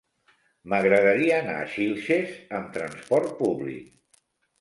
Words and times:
M'agradaria 0.71 1.35
anar 1.41 1.57
a 1.57 1.67
Xilxes 1.73 2.31
amb 2.61 2.73
transport 2.79 3.37
públic. 3.43 3.93